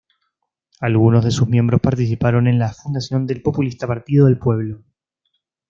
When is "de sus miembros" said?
1.23-1.79